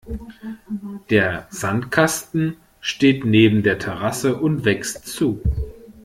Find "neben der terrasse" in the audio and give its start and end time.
3.23-4.35